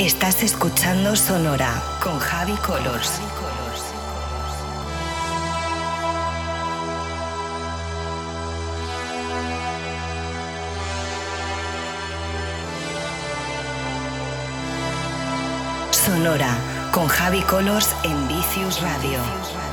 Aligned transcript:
Estás 0.00 0.42
escuchando 0.42 1.14
Sonora 1.14 1.70
con 2.02 2.18
Javi 2.18 2.54
Colors. 2.66 3.20
Sonora 15.90 16.56
con 16.92 17.06
Javi 17.06 17.42
Colors 17.42 17.94
en 18.02 18.26
Vicious 18.26 18.80
Radio. 18.80 19.69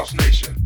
House 0.00 0.14
Nation. 0.14 0.59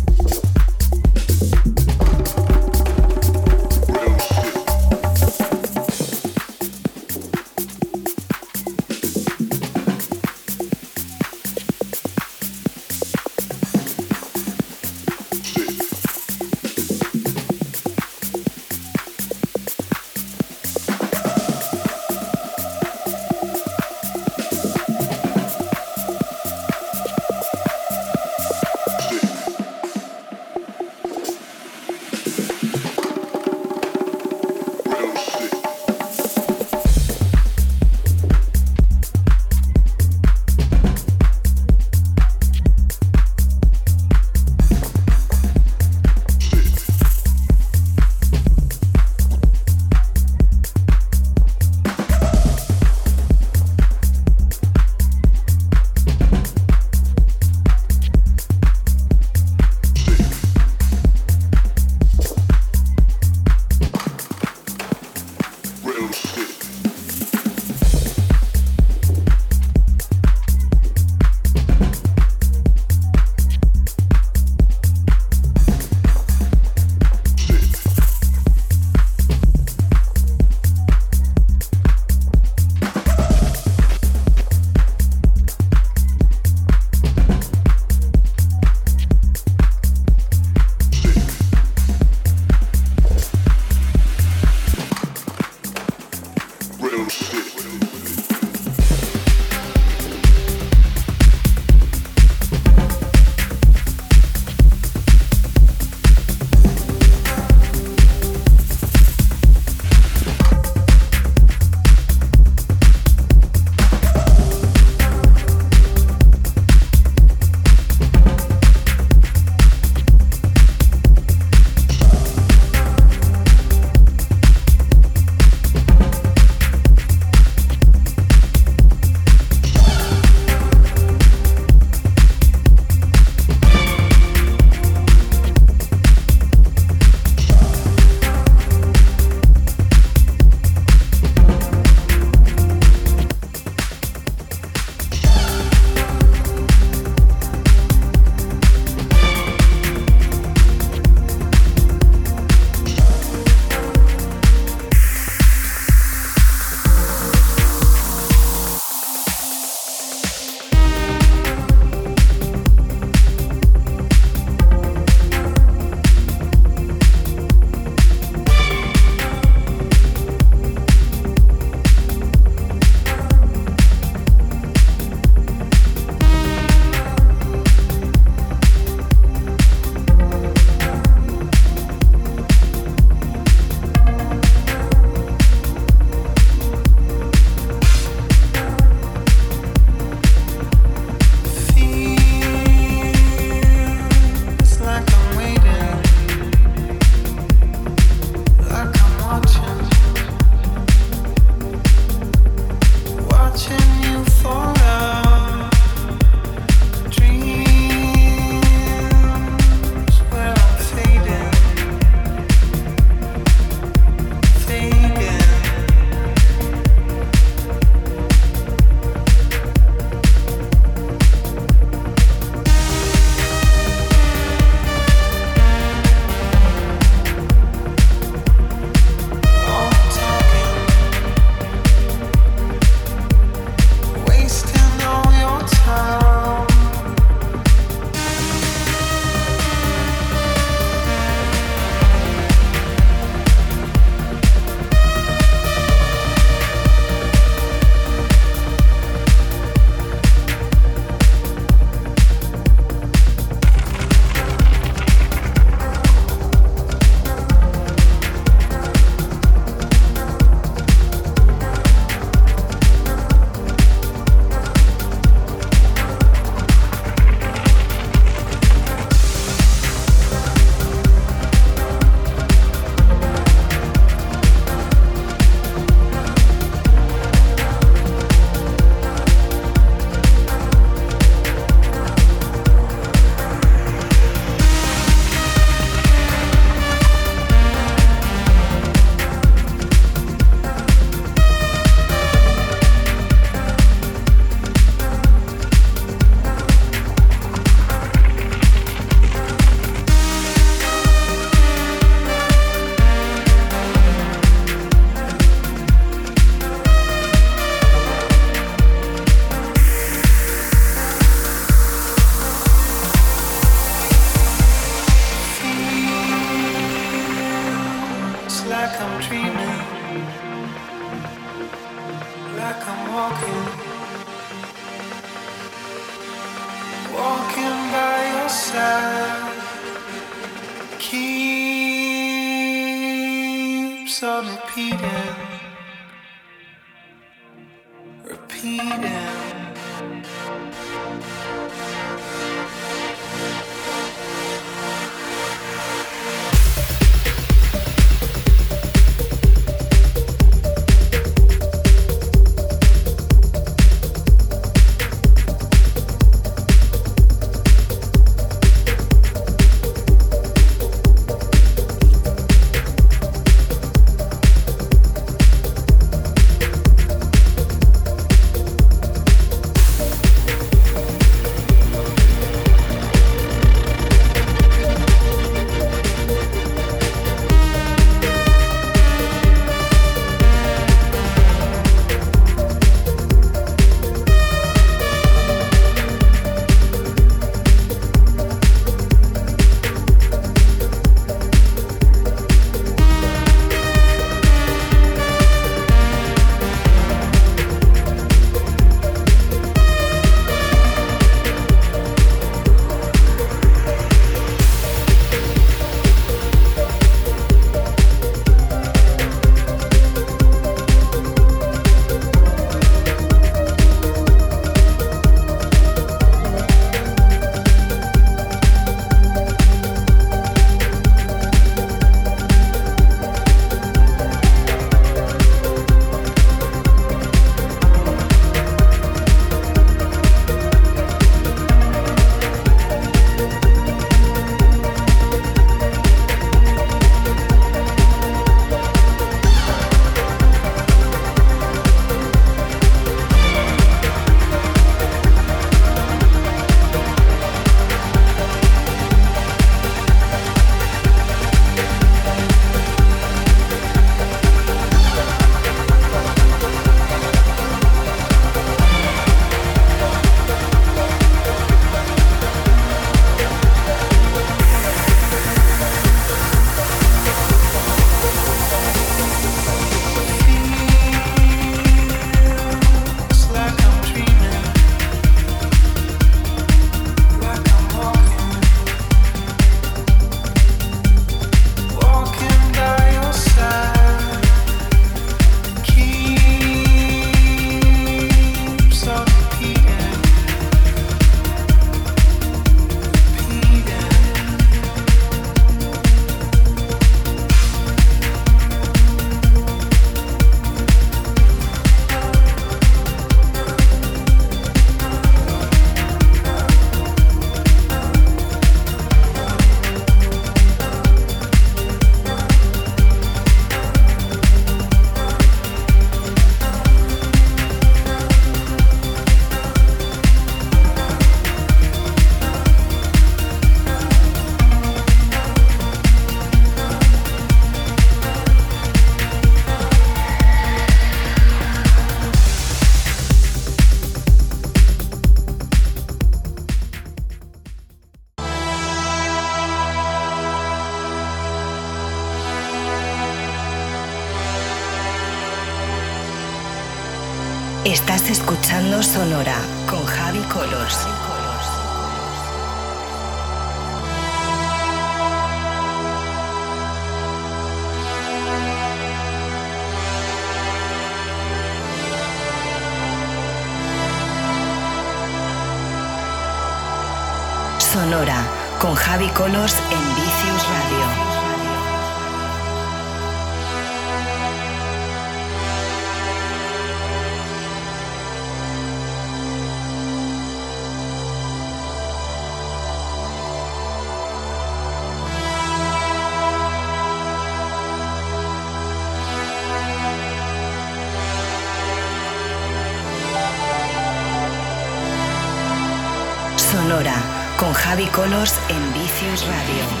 Colors 598.11 598.59
en 598.69 598.93
Vicious 598.93 599.47
Radio. 599.47 600.00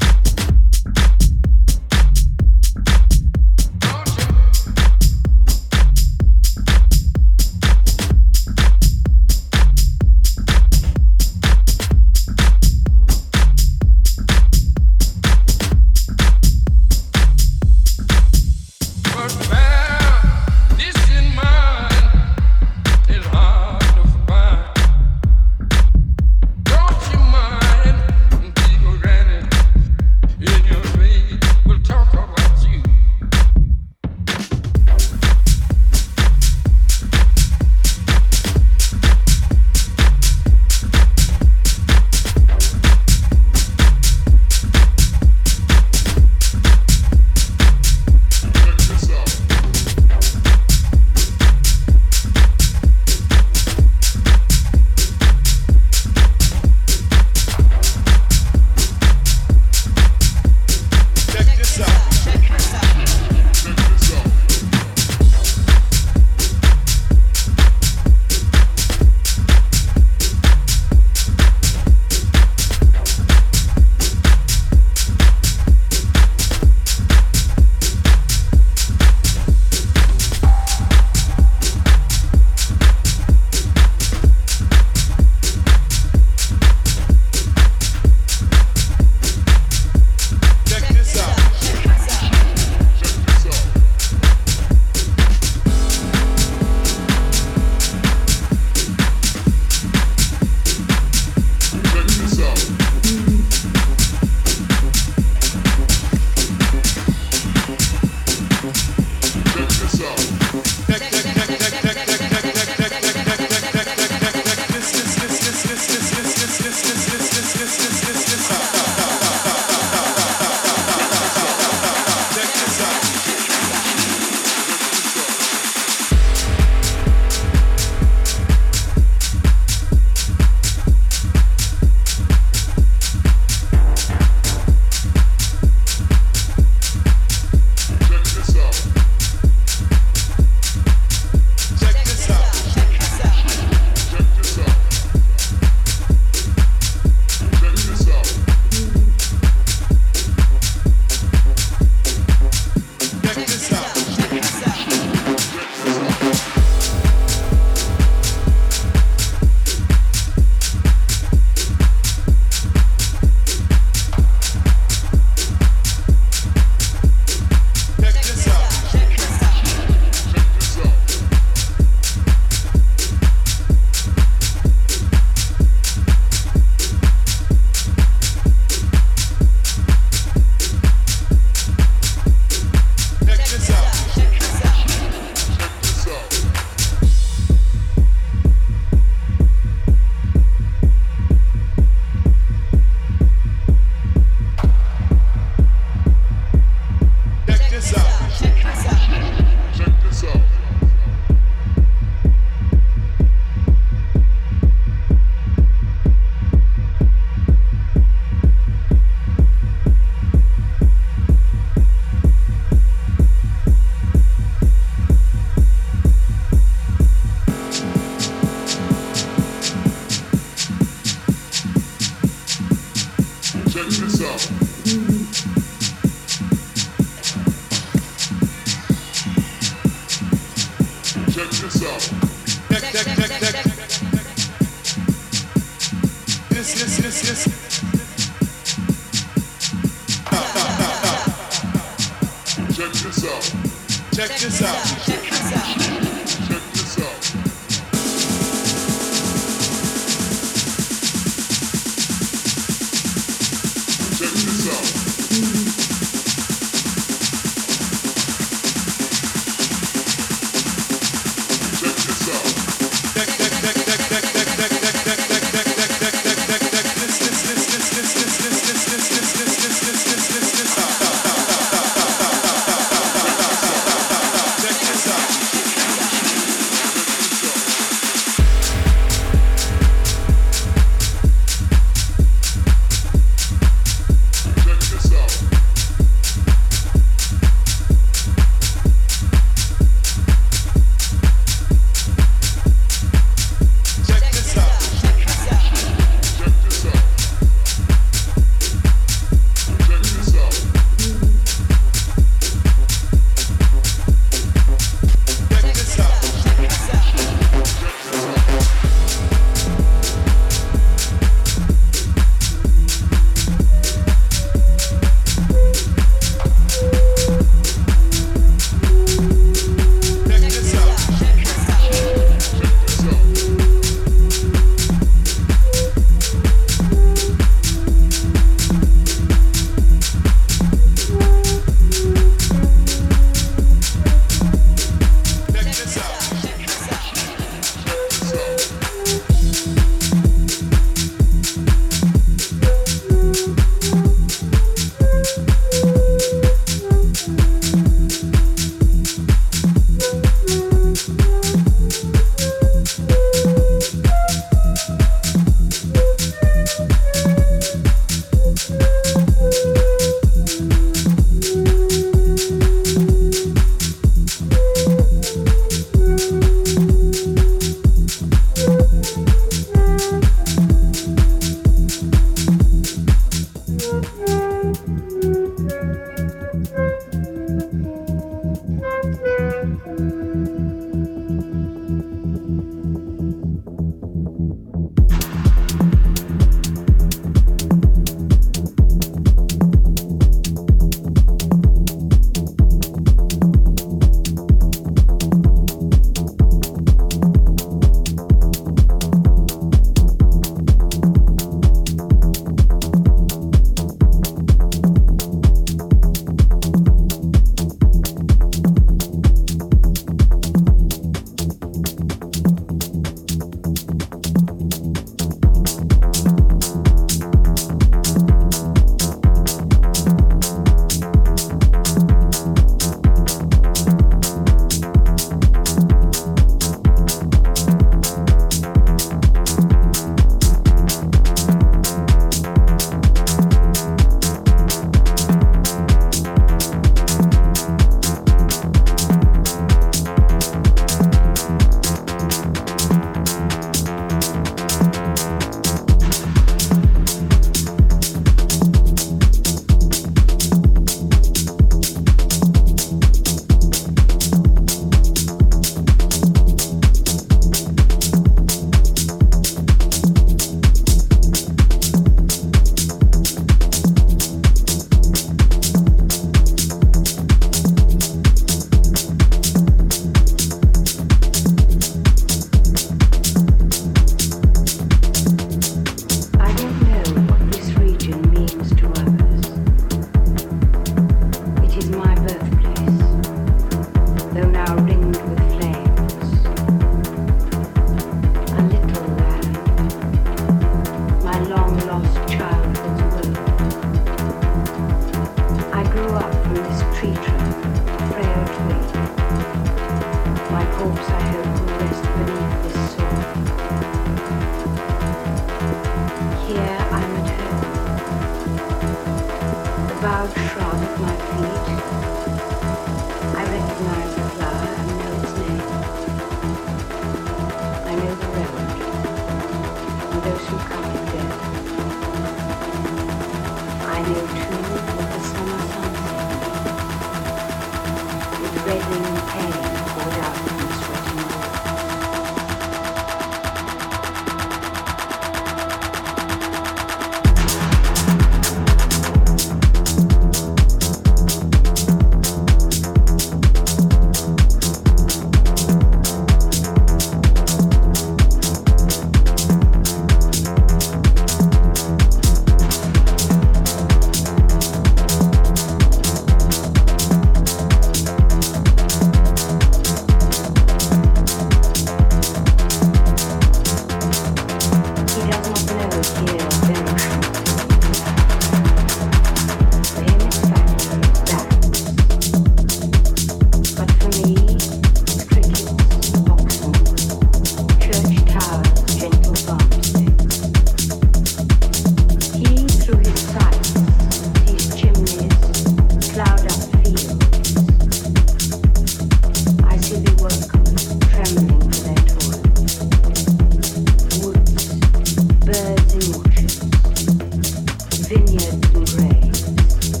rain 598.73 600.00